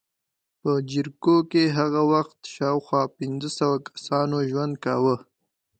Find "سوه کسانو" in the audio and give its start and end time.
3.57-4.37